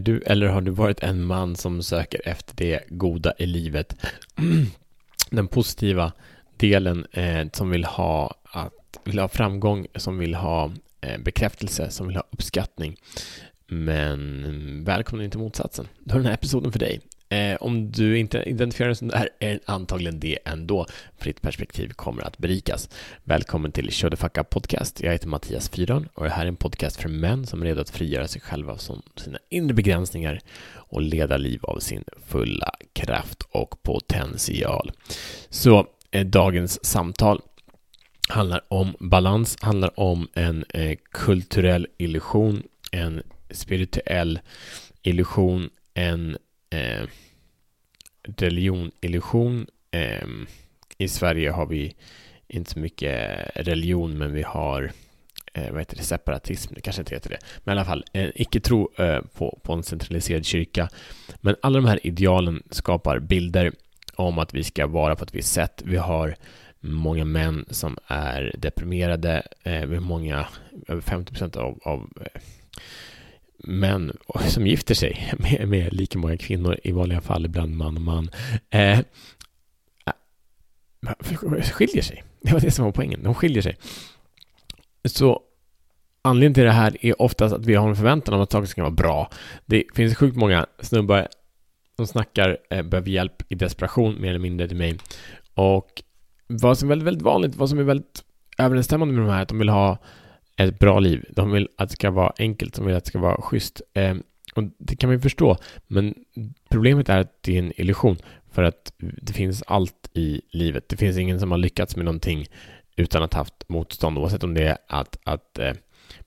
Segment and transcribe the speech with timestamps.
[0.00, 3.96] Är du eller har du varit en man som söker efter det goda i livet?
[5.30, 6.12] Den positiva
[6.56, 12.06] delen eh, som vill ha, att, vill ha framgång, som vill ha eh, bekräftelse, som
[12.06, 12.96] vill ha uppskattning.
[13.66, 15.88] Men välkommen in till motsatsen.
[15.98, 17.00] Då är den här episoden för dig.
[17.32, 20.86] Eh, om du inte identifierar dig som det här är det antagligen det ändå,
[21.18, 22.88] för ditt perspektiv kommer att berikas.
[23.24, 25.00] Välkommen till Show the Fuck Up Podcast.
[25.00, 27.80] Jag heter Mattias Fyron och det här är en podcast för män som är redo
[27.80, 30.40] att frigöra sig själva från sina inre begränsningar
[30.72, 34.92] och leda liv av sin fulla kraft och potential.
[35.48, 37.40] Så eh, dagens samtal
[38.28, 44.40] handlar om balans, handlar om en eh, kulturell illusion, en spirituell
[45.02, 46.36] illusion, en
[46.70, 47.08] eh,
[48.22, 49.66] religionillusion.
[49.90, 50.26] Eh,
[50.98, 51.94] I Sverige har vi
[52.48, 54.92] inte så mycket religion, men vi har
[55.52, 58.32] eh, vad heter det, separatism, det kanske inte heter det, men i alla fall en
[58.34, 60.88] icke-tro eh, på, på en centraliserad kyrka.
[61.40, 63.72] Men alla de här idealen skapar bilder
[64.14, 65.82] om att vi ska vara på ett visst sätt.
[65.84, 66.36] Vi har
[66.80, 70.46] många män som är deprimerade, eh, vi har många,
[70.88, 72.40] över 50 procent av, av eh,
[73.64, 74.16] män
[74.48, 78.30] som gifter sig med, med lika många kvinnor, i vanliga fall ibland man och man,
[78.70, 79.04] eh, eh
[81.72, 82.24] skiljer sig.
[82.42, 83.22] Det var det som var poängen.
[83.22, 83.76] De skiljer sig.
[85.04, 85.42] Så
[86.22, 88.82] anledningen till det här är oftast att vi har en förväntan om att saker ska
[88.82, 89.30] vara bra.
[89.66, 91.28] Det finns sjukt många snubbar
[91.96, 94.98] som snackar, eh, behöver hjälp i desperation mer eller mindre till mig.
[95.54, 96.02] Och
[96.46, 98.24] vad som är väldigt, väldigt vanligt, vad som är väldigt
[98.58, 99.98] överensstämmande med de här, att de vill ha
[100.68, 101.24] ett bra liv.
[101.30, 103.82] De vill att det ska vara enkelt, de vill att det ska vara schysst.
[103.94, 104.14] Eh,
[104.54, 106.14] och det kan man ju förstå, men
[106.70, 108.16] problemet är att det är en illusion.
[108.52, 110.88] För att det finns allt i livet.
[110.88, 112.46] Det finns ingen som har lyckats med någonting
[112.96, 115.72] utan att ha haft motstånd, oavsett om det är att, att eh,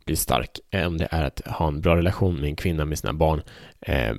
[0.05, 2.99] bli stark, eh, om det är att ha en bra relation med en kvinna med
[2.99, 3.41] sina barn,
[3.81, 4.13] eh,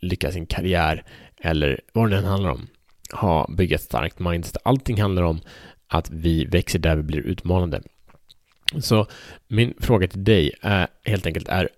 [0.00, 1.04] lyckas i sin karriär
[1.40, 2.66] eller vad det än handlar om.
[3.12, 4.56] Ha, bygga ett starkt mindset.
[4.64, 5.40] Allting handlar om
[5.88, 7.82] att vi växer där vi blir utmanade.
[8.80, 9.06] Så
[9.48, 11.68] min fråga till dig är helt enkelt är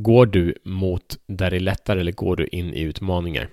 [0.00, 3.48] Går du mot där det är lättare eller går du in i utmaningar?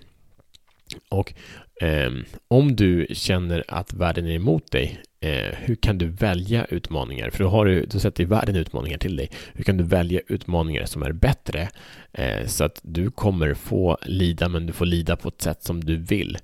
[1.09, 1.33] Och
[1.81, 2.11] eh,
[2.47, 7.29] om du känner att världen är emot dig, eh, hur kan du välja utmaningar?
[7.29, 9.29] För då, har du, då sätter världen utmaningar till dig.
[9.53, 11.69] Hur kan du välja utmaningar som är bättre?
[12.13, 15.83] Eh, så att du kommer få lida, men du får lida på ett sätt som
[15.83, 16.37] du vill.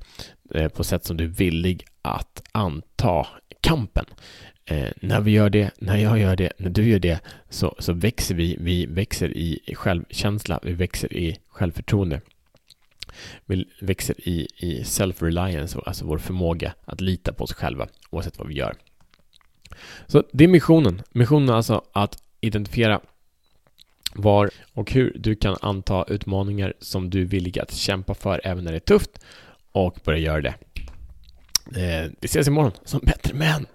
[0.54, 3.28] Eh, på ett sätt som du är villig att anta
[3.62, 4.06] kampen.
[4.66, 7.94] Eh, när vi gör det, när jag gör det, när du gör det, så, så
[7.94, 8.58] växer vi.
[8.60, 12.22] Vi växer i självkänsla, vi växer i självförtroende.
[13.46, 18.48] Vi växer i, i self-reliance, alltså vår förmåga att lita på oss själva, oavsett vad
[18.48, 18.76] vi gör.
[20.08, 21.02] Så det är missionen.
[21.12, 23.02] Missionen är alltså att identifiera
[24.14, 28.64] var och hur du kan anta utmaningar som du är villig att kämpa för även
[28.64, 29.20] när det är tufft
[29.72, 30.56] och börja göra det.
[31.76, 33.66] Eh, vi ses imorgon som bättre män.